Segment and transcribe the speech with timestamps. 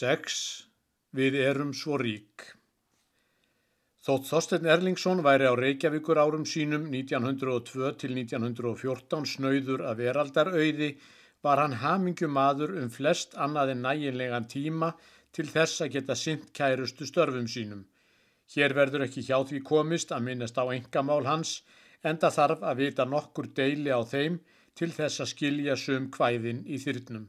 [0.00, 0.34] 6.
[1.12, 2.44] Við erum svo rík.
[4.06, 10.88] Þótt Þorstein Erlingsson væri á Reykjavíkur árum sínum 1902 til 1914 snauður að veraldarauði
[11.44, 14.88] var hann hamingjumadur um flest annað en næginlegan tíma
[15.36, 17.82] til þess að geta sint kærustu störfum sínum.
[18.54, 21.58] Hér verður ekki hjá því komist að minnast á engamál hans
[22.00, 24.40] enda þarf að vita nokkur deili á þeim
[24.80, 27.28] til þess að skilja sum kvæðin í þyrnum.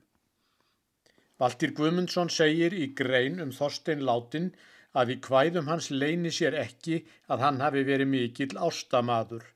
[1.42, 4.52] Valdir Guðmundsson segir í grein um Þorstein Látin
[5.02, 7.00] að í kvæðum hans leini sér ekki
[7.34, 9.48] að hann hafi verið mikill ástamaður.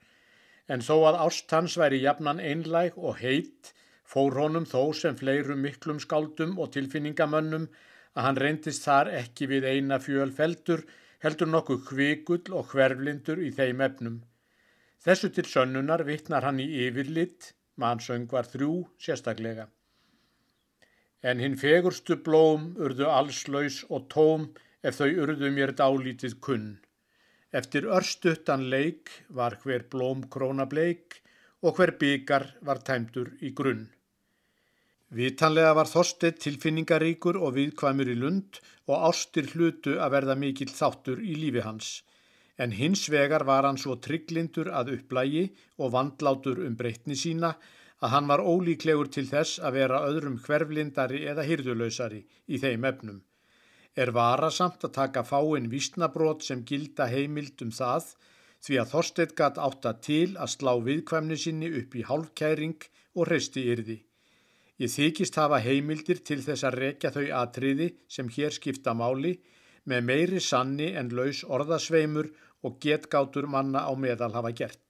[0.65, 3.69] En þó að ást hans væri jafnan einlæg og heit,
[4.01, 7.69] fór honum þó sem fleirum miklum skáldum og tilfinningamönnum
[8.15, 10.81] að hann reyndist þar ekki við eina fjöl feldur,
[11.21, 14.19] heldur nokkuð hvigull og hverflindur í þeim efnum.
[15.05, 19.69] Þessu til sönnunar vittnar hann í yfirlitt, mannsöngvar þrjú sérstaklega.
[21.23, 24.49] En hinn fegurstu blóm urðu allslaus og tóm
[24.83, 26.67] ef þau urðu mér dálítið kunn.
[27.55, 31.21] Eftir örstuttan leik var hver blóm króna bleik
[31.63, 33.85] og hver byggar var tæmdur í grunn.
[35.15, 41.21] Vitanlega var Þorstedt tilfinningaríkur og viðkvæmur í lund og ástir hlutu að verða mikill þáttur
[41.23, 41.89] í lífi hans.
[42.57, 45.45] En hins vegar var hann svo trygglindur að upplægi
[45.79, 47.53] og vandlátur um breytni sína
[48.03, 53.21] að hann var ólíklegur til þess að vera öðrum hverflindari eða hyrðulösari í þeim efnum.
[53.95, 58.09] Er varasamt að taka fáinn vísnabrót sem gilda heimild um það
[58.65, 63.63] því að Þorstedt gatt átta til að slá viðkvæmni sinni upp í hálfkæring og hreisti
[63.71, 63.97] yrði.
[64.81, 69.37] Ég þykist hafa heimildir til þess að rekja þau atriði sem hér skipta máli
[69.87, 72.31] með meiri sanni en laus orðasveimur
[72.65, 74.84] og getgátur manna á meðal hafa gert.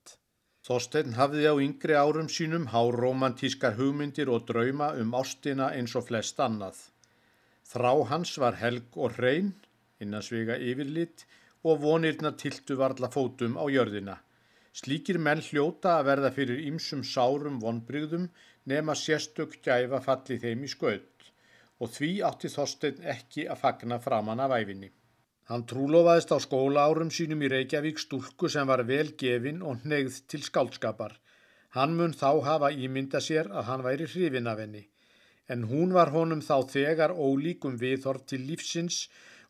[0.66, 6.42] Þorstein hafði á yngri árum sínum háromantískar hugmyndir og drauma um ástina eins og flest
[6.42, 6.80] annað.
[7.72, 9.52] Þrá hans var helg og hrein,
[10.02, 11.28] innansvega yfirlitt
[11.70, 14.18] og vonirna tiltu varla fótum á jörðina.
[14.74, 18.28] Slíkir menn hljóta að verða fyrir ýmsum sárum vonbrygðum
[18.74, 21.30] nema sérstök gæfa falli þeim í skaut
[21.80, 24.90] og því átti Þorstein ekki að fagna framann af æfinni.
[25.50, 30.18] Hann trúlofaðist á skóla árum sínum í Reykjavík stúlku sem var vel gefin og hnegð
[30.32, 31.14] til skálskapar.
[31.76, 34.82] Hann mun þá hafa ímynda sér að hann væri hrifin af henni,
[35.52, 39.04] en hún var honum þá þegar ólíkum viðhort til lífsins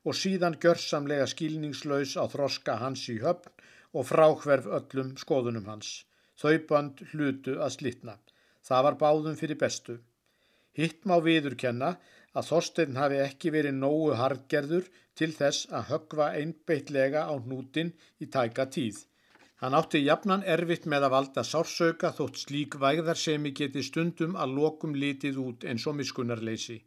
[0.04, 3.54] og síðan gjörsamlega skilningslaus á þroska hans í höfn
[3.96, 6.04] og fráhverf öllum skoðunum hans.
[6.36, 8.18] Þau band hlutu að slitna.
[8.68, 9.96] Það var báðum fyrir bestu.
[10.76, 11.96] Hitt má viðurkenna
[12.35, 14.88] að Þorstein hafi ekki verið nógu hardgerður
[15.19, 18.97] til þess að högva einbeitlega á hnútin í tæka tíð.
[19.62, 24.97] Hann átti jafnan erfitt með að valda sársauka þótt slík vægðarsemi geti stundum að lokum
[25.03, 26.81] litið út eins og miskunarleysi.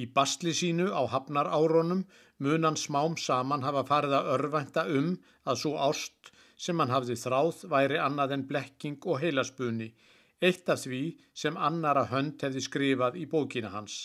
[0.00, 2.02] Í basli sínu á hafnar áronum
[2.42, 5.12] mun hann smám saman hafa farið að örvænta um
[5.46, 6.32] að svo ást
[6.64, 9.92] sem hann hafði þráð væri annað en blekking og heilaspunni,
[10.48, 11.02] eitt af því
[11.44, 14.00] sem annara hönd hefði skrifað í bókina hans.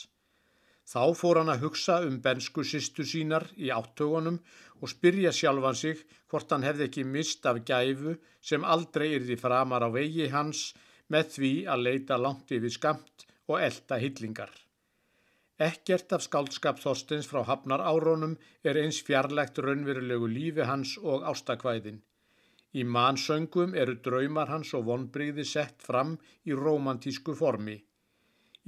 [0.88, 4.38] Þá fór hann að hugsa um bensku sýstu sínar í áttögunum
[4.80, 8.14] og spyrja sjálfan sig hvort hann hefði ekki mist af gæfu
[8.52, 10.70] sem aldrei yrði framar á vegi hans
[11.12, 14.54] með því að leita langt yfir skamt og elda hillingar.
[15.68, 22.04] Ekkert af skáldskap Þorstins frá hafnar árónum er eins fjarlægt raunverulegu lífi hans og ástakvæðin.
[22.80, 26.14] Í mannsöngum eru draumar hans og vonbreyði sett fram
[26.46, 27.80] í romantísku formi.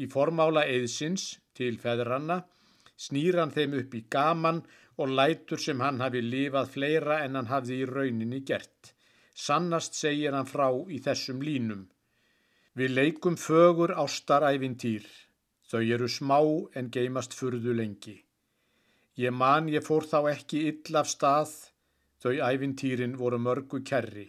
[0.01, 2.39] Í formála eðsins til feðranna
[3.05, 4.63] snýr hann þeim upp í gaman
[4.99, 8.93] og lætur sem hann hafi lifað fleira en hann hafði í rauninni gert.
[9.45, 11.87] Sannast segir hann frá í þessum línum.
[12.75, 15.07] Við leikum fögur ástaræfintýr.
[15.69, 16.39] Þau eru smá
[16.79, 18.17] en geimast furðu lengi.
[19.19, 21.53] Ég man ég fór þá ekki ill af stað
[22.19, 24.25] Þau æfintýrin voru mörgu kerri,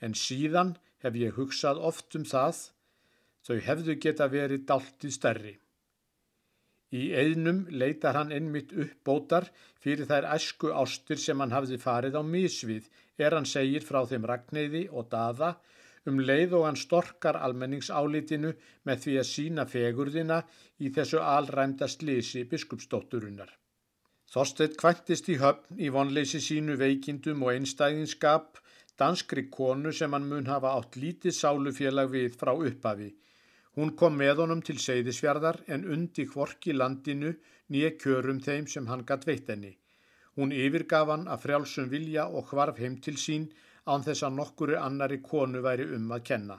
[0.00, 0.70] en síðan
[1.04, 2.60] hef ég hugsað oft um það,
[3.44, 5.52] þau hefðu geta verið daltið stærri.
[6.88, 9.50] Í eðnum leitar hann einmitt uppbótar
[9.84, 14.24] fyrir þær æsku ástur sem hann hafði farið á misvið, er hann segir frá þeim
[14.30, 15.50] ragneiði og daða,
[16.08, 18.54] um leið og hann storkar almenningsálitinu
[18.88, 20.42] með því að sína fegurðina
[20.80, 23.50] í þessu alræmda slisi biskupsdótturinnar.
[24.32, 28.58] Þorstedt kvæntist í höfn í vonleysi sínu veikindum og einstæðinskap
[29.00, 33.12] danskri konu sem hann mun hafa átt lítið sálufélag við frá upphafi.
[33.78, 37.28] Hún kom með honum til Seyðisfjardar en undi hvorki landinu
[37.70, 39.70] nýja kjörum þeim sem hann gatt veit henni.
[40.34, 43.44] Hún yfirgaf hann að frjálsum vilja og hvarf heim til sín
[43.86, 46.58] án þess að nokkuru annari konu væri um að kenna.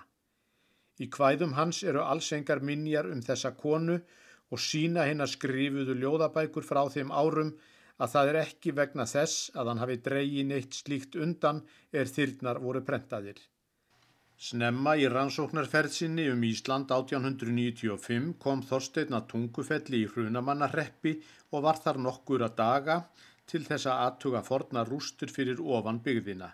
[1.04, 6.72] Í kvæðum hans eru allsengar minjar um þessa konu og sína hinn að skrifuðu ljóðabækur
[6.72, 7.54] frá þeim árum
[8.00, 12.64] að það er ekki vegna þess að hann hafi dreygin eitt slíkt undan er þyrnar
[12.64, 13.40] voru prentaðir.
[14.40, 21.12] Snemma í rannsóknarferðsinni um Ísland 1895 kom Þorstein að tungufelli í hrunamannarreppi
[21.52, 22.96] og var þar nokkur að daga
[23.52, 26.48] til þess að aðtuga forna rústur fyrir ofan byggðina.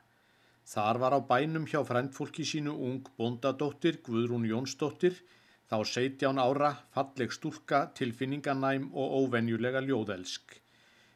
[0.65, 5.21] Þar var á bænum hjá frendfólki sínu ung bondadóttir Guðrún Jónsdóttir,
[5.69, 10.57] þá 17 ára, falleg stúlka, tilfinninganæm og óvenjulega ljóðelsk.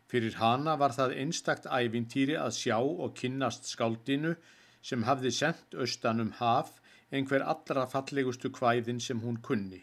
[0.06, 4.38] Fyrir hana var það einstakt ævintýri að sjá og kynnast skáldinu
[4.82, 6.76] sem hafði sendt austanum haf
[7.12, 9.82] einhver allra fallegustu kvæðin sem hún kunni.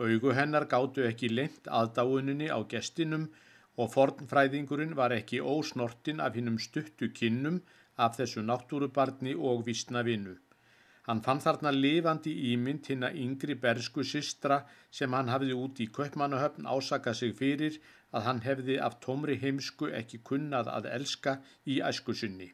[0.00, 3.26] Augu hennar gáttu ekki lengt aðdáuninni á gestinum
[3.76, 7.60] og fornfræðingurinn var ekki ósnortin af hinnum stuttu kinnum
[7.96, 10.36] af þessu náttúrubarni og vísna vinnu.
[11.08, 14.60] Hann fann þarna lifandi ímynd hinn að yngri bersku sistra
[14.98, 17.80] sem hann hafði út í köpmannahöfn ásaka sig fyrir
[18.12, 22.50] að hann hefði af tómri heimsku ekki kunnað að elska í æskusunni.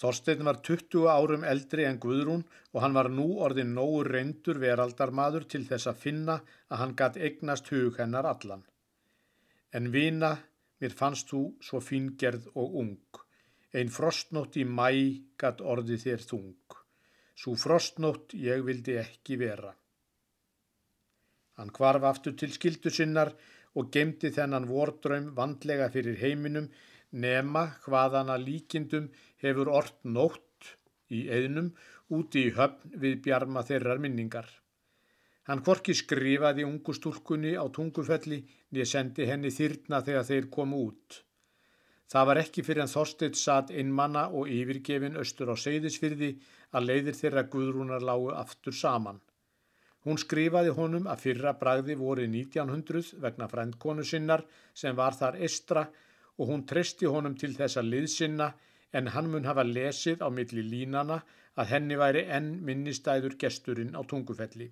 [0.00, 2.42] Þorstein var 20 árum eldri en Guðrún
[2.72, 7.18] og hann var nú orðin nógu reyndur veraldarmadur til þess að finna að hann gatt
[7.28, 8.64] eignast hug hennar allan.
[9.74, 10.32] En vina,
[10.80, 13.22] mér fannst þú svo fingerð og ung.
[13.74, 14.90] Einn frostnótt í mæ
[15.38, 16.78] gatt orði þér þung.
[17.34, 19.72] Svo frostnótt ég vildi ekki vera.
[21.58, 23.30] Hann kvarf aftur til skildu sinnar
[23.78, 26.66] og gemdi þennan vordraum vandlega fyrir heiminum
[27.24, 29.06] nema hvaðana líkindum
[29.44, 30.74] hefur ort nótt
[31.12, 31.70] í eðnum
[32.18, 34.48] úti í höfn við bjarma þeirrar minningar.
[35.48, 38.40] Hann korki skrifaði ungu stúlkunni á tungufelli
[38.72, 41.20] nýja sendi henni þyrna þegar þeir komu út.
[42.08, 46.30] Það var ekki fyrir en Þorstedt satt innmanna og yfirgefin austur á Seyðisfyrði
[46.76, 49.20] að leiðir þeirra Guðrúnar lágu aftur saman.
[50.04, 54.44] Hún skrifaði honum að fyrra bragði voru 1900 vegna frendkonu sinnar
[54.76, 55.86] sem var þar estra
[56.36, 58.50] og hún treysti honum til þessa liðsinna
[58.98, 61.20] en hann mun hafa lesið á milli línana
[61.60, 64.68] að henni væri enn minnistæður gesturinn á tungufelli.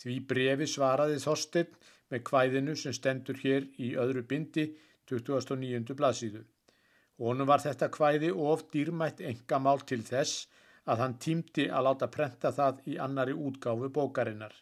[0.00, 4.70] Því brefi svaraði Þorstedt með kvæðinu sem stendur hér í öðru bindi
[5.10, 5.96] 29.
[5.98, 6.42] blaðsíðu.
[7.20, 10.46] Honum var þetta kvæði of dýrmætt engamál til þess
[10.88, 14.54] að hann týmdi að láta prenta það í annari útgáfu bókarinnar.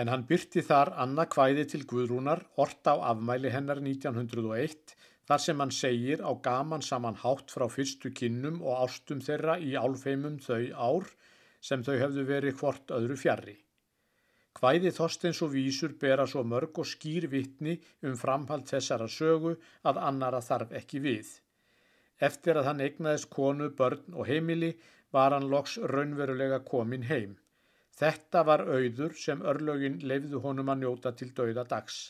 [0.00, 4.94] En hann byrti þar annað kvæði til Guðrúnar, orta á afmæli hennar 1901,
[5.30, 9.76] þar sem hann segir á gaman saman hátt frá fyrstu kinnum og ástum þeirra í
[9.78, 11.12] álfeimum þau ár
[11.68, 13.54] sem þau hefðu verið hvort öðru fjarrri.
[14.58, 19.54] Hvæði Þorsteins og vísur bera svo mörg og skýr vittni um framhald þessara sögu
[19.86, 21.30] að annara þarf ekki við.
[22.18, 24.74] Eftir að hann egnaðist konu, börn og heimili
[25.14, 27.38] var hann loks raunverulega komin heim.
[28.02, 32.08] Þetta var auður sem örlögin leifðu honum að njóta til dauða dags.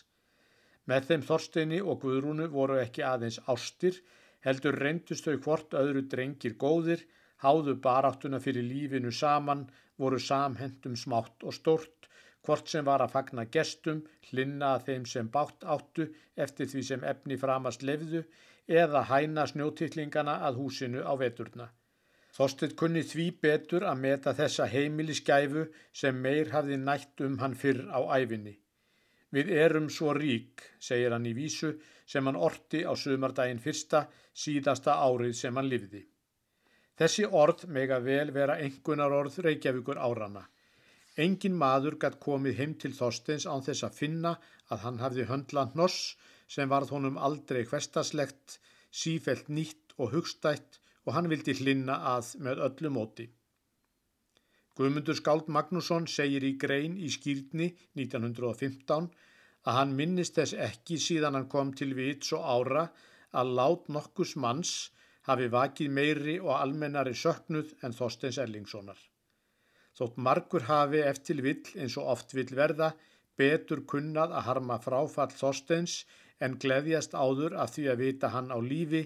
[0.88, 4.00] Með þeim Þorsteini og Guðrúnu voru ekki aðeins ástir,
[4.40, 7.04] heldur reyndust þau hvort öðru drengir góðir,
[7.44, 9.66] háðu baráttuna fyrir lífinu saman,
[10.00, 12.00] voru samhendum smátt og stort
[12.46, 14.00] hvort sem var að fagna gestum,
[14.30, 16.06] hlinna að þeim sem bátt áttu
[16.44, 18.22] eftir því sem efni framast lefðu
[18.82, 21.68] eða hæna snjótillingana að húsinu á veturna.
[22.36, 25.66] Þorstedt kunni því betur að meta þessa heimiliskæfu
[26.02, 28.54] sem meir hafði nætt um hann fyrr á æfinni.
[29.30, 31.74] Við erum svo rík, segir hann í vísu,
[32.06, 36.02] sem hann orti á sömardaginn fyrsta síðasta árið sem hann livði.
[36.98, 40.42] Þessi orð mega vel vera engunar orð Reykjavíkur árana.
[41.16, 44.34] Engin maður gætt komið heim til Þorsteins án þess að finna
[44.68, 46.16] að hann hafði höndland noss
[46.50, 48.58] sem varð honum aldrei hverstaslegt,
[48.90, 53.26] sífelt nýtt og hugstætt og hann vildi hlinna að með öllu móti.
[54.80, 57.66] Guðmundur Skáld Magnússon segir í grein í skýrni
[58.00, 59.08] 1915
[59.68, 62.84] að hann minnist þess ekki síðan hann kom til vits og ára
[63.36, 64.70] að lát nokkus manns
[65.28, 68.96] hafi vakið meiri og almennari söknuð en Þorsteins Erlingssonar.
[70.00, 72.88] Þótt margur hafi eftir vill eins og oft vill verða
[73.36, 75.98] betur kunnað að harma fráfall Þorsteins
[76.40, 79.02] en gleðjast áður af því að vita hann á lífi,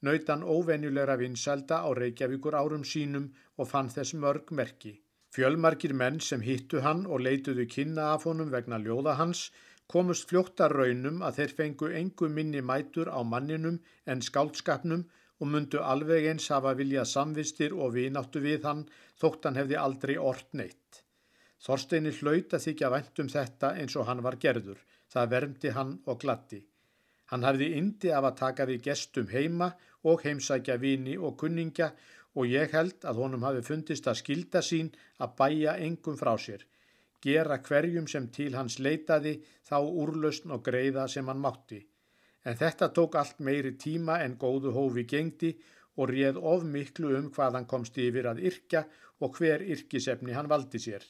[0.00, 3.28] nautan óvenjulegra vinsælda á Reykjavíkur árum sínum
[3.60, 4.94] og fann þess mörg merki.
[5.34, 9.48] Fjölmarkir menn sem hittu hann og leituðu kynna af honum vegna ljóða hans
[9.92, 15.04] komust fljóttar raunum að þeir fengu engu minni mætur á manninum en skáldskapnum
[15.40, 18.86] og mundu alveg eins hafa viljað samvistir og vináttu við hann
[19.20, 21.02] þótt hann hefði aldrei ort neitt.
[21.64, 24.78] Þorsteini hlaut að þykja vendum þetta eins og hann var gerður.
[25.12, 26.60] Það vermdi hann og glatti.
[27.30, 29.72] Hann hafði indi af að taka við gestum heima
[30.08, 31.90] og heimsækja vini og kunningja
[32.34, 36.64] og ég held að honum hafi fundist að skilda sín að bæja engum frá sér.
[37.24, 39.32] gera hverjum sem til hans leitaði
[39.68, 41.80] þá úrlausn og greiða sem hann mátti.
[42.44, 45.50] En þetta tók allt meiri tíma en góðu hófi gengdi
[45.96, 48.84] og réð of miklu um hvað hann komst yfir að yrkja
[49.20, 51.02] og hver yrkisefni hann valdi sér.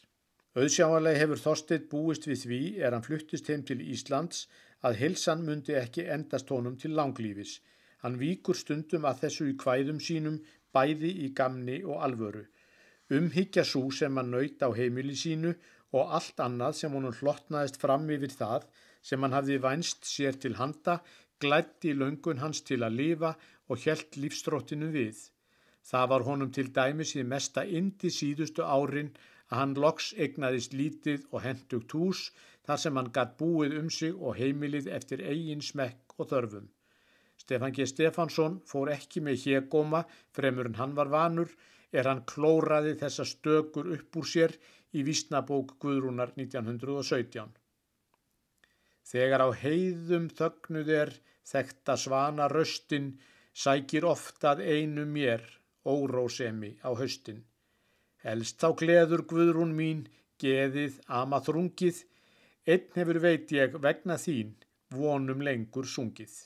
[0.57, 4.47] Auðsjáanlega hefur Þorstedt búist við því er hann fluttist heim til Íslands
[4.89, 7.59] að hilsan myndi ekki endast honum til langlífis.
[8.03, 10.41] Hann víkur stundum að þessu í kvæðum sínum
[10.79, 12.47] bæði í gamni og alvöru.
[13.19, 15.55] Umhyggja svo sem hann naut á heimili sínu
[15.97, 18.67] og allt annað sem honum hlottnaðist fram yfir það
[19.11, 20.99] sem hann hafði vænst sér til handa,
[21.41, 23.33] glætti löngun hans til að lifa
[23.69, 25.19] og helt lífstróttinu við.
[25.89, 29.13] Það var honum til dæmis í mesta indi síðustu árin
[29.49, 32.25] að hann loks egnaðist lítið og hendugt hús
[32.69, 36.67] þar sem hann gatt búið um sig og heimilið eftir eigin smekk og þörfum.
[37.49, 37.87] Stefan G.
[37.89, 40.03] Stefansson fór ekki með hégóma
[40.37, 41.55] fremur en hann var vanur
[41.97, 44.53] er hann klóraði þessa stökur upp úr sér
[44.93, 47.55] í Vísnabók Guðrúnar 1917.
[49.09, 51.15] Þegar á heiðum þögnuð er
[51.49, 53.09] þekta svana röstin
[53.63, 55.47] sækir oftað einu mér
[55.89, 57.41] órósemi á höstin.
[58.29, 60.05] Helst þá gleður Guðrún mín,
[60.37, 62.05] geðið, amaþrungið,
[62.69, 64.53] einn hefur veit ég vegna þín,
[64.93, 66.37] vonum lengur sungið.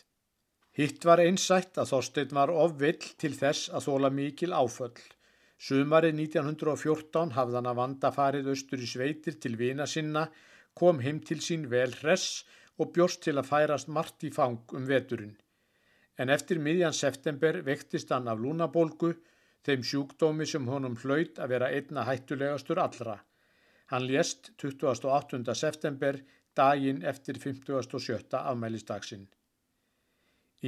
[0.72, 5.02] Hitt var einsætt að Þorstein var ofvill til þess að þóla mikil áföll.
[5.60, 10.22] Sumarið 1914 hafði hann að vanda farið austur í sveitir til vina sinna,
[10.72, 12.46] kom heim til sín vel hress
[12.80, 15.36] og bjórst til að færast margt í fang um veturinn.
[16.16, 19.12] En eftir miðjan september vektist hann af lúnabólgu,
[19.68, 23.18] þeim sjúkdómi sem honum hlaut að vera einna hættulegastur allra.
[23.92, 25.44] Hann lést 28.
[25.52, 26.16] september,
[26.56, 28.40] daginn eftir 57.
[28.40, 29.28] afmælistagsinn.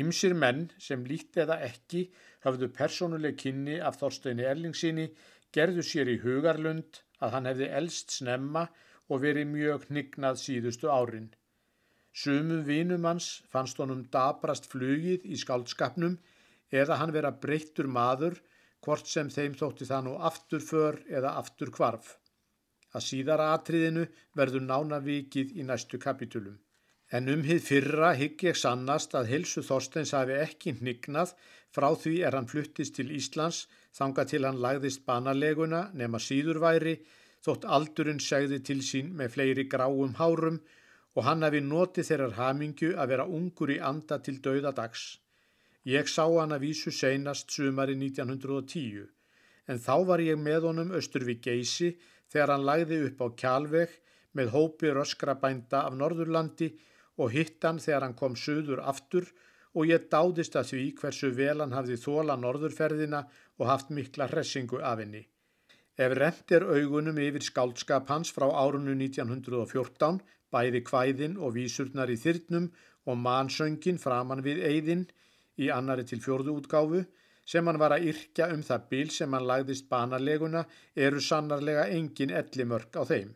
[0.02, 2.08] Ymsir menn sem líkt eða ekki
[2.46, 5.06] hafðu persónuleg kynni af Þorsteini Erlingsinni
[5.54, 8.64] gerðu sér í hugarlund að hann hefði elst snemma
[9.08, 11.30] og verið mjög hnignað síðustu árin.
[12.14, 16.18] Sumum vinum hans fannst honum dabrast flugið í skaldskapnum
[16.82, 18.40] eða hann vera breyttur maður
[18.84, 22.16] hvort sem þeim þótti það nú aftur för eða aftur kvarf.
[22.94, 24.04] Að síðara atriðinu
[24.38, 26.58] verður nána vikið í næstu kapitulum.
[27.14, 31.36] En um hið fyrra hygg ég sannast að Hilsu Þorsteins hafi ekki hnignað
[31.74, 33.60] frá því er hann fluttist til Íslands
[33.94, 36.94] þanga til hann lagðist banaleguna nema síðurværi
[37.46, 40.56] þótt aldurinn segði til sín með fleiri gráum hárum
[41.14, 45.04] og hann hafi notið þeirrar hamingju að vera ungur í anda til dauðadags.
[45.86, 49.04] Ég sá hann að vísu seinast sumari 1910
[49.70, 51.92] en þá var ég með honum austur við geysi
[52.32, 53.94] þegar hann lagði upp á kjálveg
[54.34, 56.72] með hópi röskra bænda af Norðurlandi
[57.18, 59.28] og hitt hann þegar hann kom söður aftur
[59.74, 63.24] og ég dáðist að því hversu vel hann hafði þóla norðurferðina
[63.58, 65.24] og haft mikla hressingu af henni.
[65.94, 72.18] Ef rent er augunum yfir skáldskap hans frá árunnu 1914, bæði kvæðin og vísurnar í
[72.18, 72.70] þyrnum
[73.06, 75.04] og mannsöngin framann við eigðin
[75.58, 77.04] í annari til fjörðu útgáfu,
[77.46, 80.64] sem hann var að yrkja um það bíl sem hann lagðist banaleguna,
[80.96, 83.34] eru sannarlega engin ellimörk á þeim.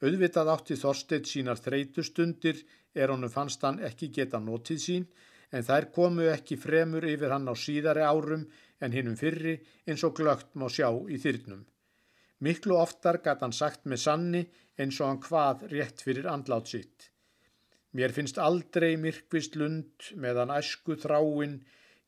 [0.00, 2.62] Auðvitað átti Þorsteit sínar þreytustundir
[2.94, 5.04] er honum fannst hann ekki geta notið sín
[5.52, 8.46] en þær komu ekki fremur yfir hann á síðari árum
[8.80, 11.66] en hinnum fyrri eins og glögt má sjá í þyrnum.
[12.40, 14.42] Miklu oftar gæti hann sagt með sanni
[14.80, 17.10] eins og hann hvað rétt fyrir andlátt sitt.
[17.92, 21.58] Mér finnst aldrei myrkvist lund meðan æsku þráin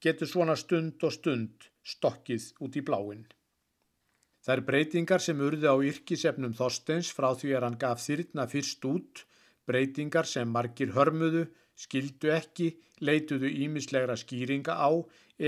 [0.01, 3.27] getur svona stund og stund stokkið út í bláin.
[4.43, 9.23] Þær breytingar sem urði á yrkisefnum Þorsteins frá því að hann gaf þyrna fyrst út,
[9.71, 11.45] breytingar sem margir hörmuðu,
[11.79, 12.73] skildu ekki,
[13.07, 14.91] leituðu ímislegra skýringa á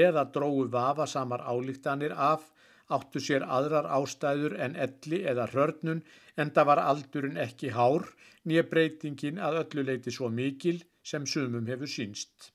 [0.04, 2.46] eða dróðu vafasamar álíktanir af,
[2.94, 6.04] áttu sér aðrar ástæður en elli eða hörnun
[6.38, 8.06] en það var aldurinn ekki hár,
[8.46, 12.53] nýja breytingin að öllu leiti svo mikil sem sumum hefur sínst.